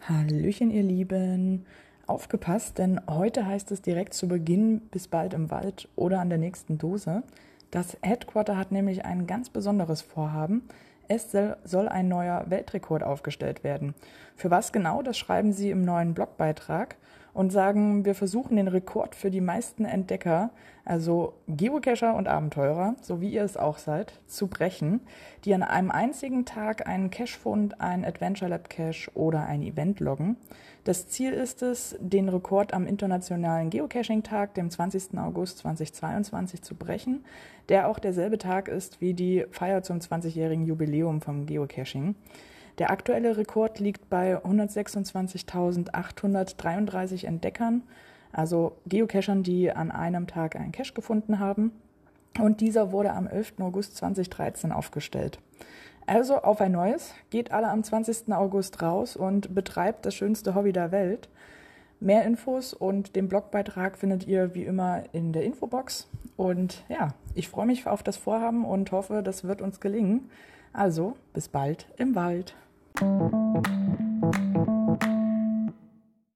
Hallöchen, 0.00 0.70
ihr 0.70 0.82
Lieben. 0.82 1.66
Aufgepasst, 2.06 2.78
denn 2.78 2.98
heute 3.08 3.46
heißt 3.46 3.70
es 3.72 3.82
direkt 3.82 4.14
zu 4.14 4.26
Beginn 4.26 4.80
bis 4.90 5.08
bald 5.08 5.34
im 5.34 5.50
Wald 5.50 5.88
oder 5.96 6.20
an 6.20 6.30
der 6.30 6.38
nächsten 6.38 6.78
Dose. 6.78 7.22
Das 7.70 7.98
Headquarter 8.00 8.56
hat 8.56 8.72
nämlich 8.72 9.04
ein 9.04 9.26
ganz 9.26 9.50
besonderes 9.50 10.00
Vorhaben. 10.00 10.62
Es 11.08 11.36
soll 11.64 11.88
ein 11.88 12.08
neuer 12.08 12.44
Weltrekord 12.48 13.02
aufgestellt 13.02 13.64
werden. 13.64 13.94
Für 14.34 14.50
was 14.50 14.72
genau, 14.72 15.02
das 15.02 15.18
schreiben 15.18 15.52
sie 15.52 15.70
im 15.70 15.84
neuen 15.84 16.14
Blogbeitrag 16.14 16.96
und 17.34 17.50
sagen, 17.50 18.04
wir 18.04 18.14
versuchen 18.14 18.56
den 18.56 18.68
Rekord 18.68 19.14
für 19.14 19.30
die 19.30 19.40
meisten 19.40 19.84
Entdecker, 19.84 20.50
also 20.84 21.34
Geocacher 21.48 22.14
und 22.14 22.28
Abenteurer, 22.28 22.94
so 23.02 23.20
wie 23.20 23.30
ihr 23.30 23.42
es 23.42 23.56
auch 23.56 23.78
seid, 23.78 24.20
zu 24.26 24.46
brechen, 24.46 25.00
die 25.44 25.52
an 25.52 25.64
einem 25.64 25.90
einzigen 25.90 26.44
Tag 26.44 26.86
einen 26.86 27.10
Cachefund, 27.10 27.80
einen 27.80 28.04
Adventure 28.04 28.50
Lab 28.50 28.70
Cache 28.70 29.10
oder 29.14 29.46
ein 29.46 29.62
Event 29.62 29.98
loggen. 30.00 30.36
Das 30.84 31.08
Ziel 31.08 31.32
ist 31.32 31.62
es, 31.62 31.96
den 31.98 32.28
Rekord 32.28 32.72
am 32.72 32.86
Internationalen 32.86 33.70
Geocaching-Tag, 33.70 34.54
dem 34.54 34.70
20. 34.70 35.18
August 35.18 35.58
2022, 35.58 36.62
zu 36.62 36.74
brechen, 36.74 37.24
der 37.68 37.88
auch 37.88 37.98
derselbe 37.98 38.38
Tag 38.38 38.68
ist 38.68 39.00
wie 39.00 39.14
die 39.14 39.46
Feier 39.50 39.82
zum 39.82 39.98
20-jährigen 39.98 40.66
Jubiläum 40.66 41.20
vom 41.20 41.46
Geocaching. 41.46 42.14
Der 42.78 42.90
aktuelle 42.90 43.36
Rekord 43.36 43.78
liegt 43.78 44.10
bei 44.10 44.36
126.833 44.36 47.26
Entdeckern, 47.26 47.84
also 48.32 48.76
Geocachern, 48.86 49.44
die 49.44 49.70
an 49.70 49.92
einem 49.92 50.26
Tag 50.26 50.56
einen 50.56 50.72
Cache 50.72 50.92
gefunden 50.92 51.38
haben. 51.38 51.70
Und 52.40 52.60
dieser 52.60 52.90
wurde 52.90 53.12
am 53.12 53.28
11. 53.28 53.60
August 53.60 53.96
2013 53.96 54.72
aufgestellt. 54.72 55.38
Also 56.06 56.38
auf 56.38 56.60
ein 56.60 56.72
neues, 56.72 57.14
geht 57.30 57.52
alle 57.52 57.68
am 57.68 57.84
20. 57.84 58.32
August 58.32 58.82
raus 58.82 59.16
und 59.16 59.54
betreibt 59.54 60.04
das 60.04 60.14
schönste 60.14 60.54
Hobby 60.54 60.72
der 60.72 60.92
Welt. 60.92 61.30
Mehr 62.00 62.24
Infos 62.24 62.74
und 62.74 63.16
den 63.16 63.28
Blogbeitrag 63.28 63.96
findet 63.96 64.26
ihr 64.26 64.54
wie 64.54 64.64
immer 64.64 65.04
in 65.12 65.32
der 65.32 65.44
Infobox. 65.44 66.08
Und 66.36 66.84
ja, 66.88 67.14
ich 67.34 67.48
freue 67.48 67.66
mich 67.66 67.86
auf 67.86 68.02
das 68.02 68.16
Vorhaben 68.16 68.64
und 68.64 68.90
hoffe, 68.92 69.22
das 69.22 69.44
wird 69.44 69.62
uns 69.62 69.80
gelingen. 69.80 70.28
Also, 70.74 71.16
bis 71.32 71.48
bald 71.48 71.86
im 71.98 72.16
Wald. 72.16 72.56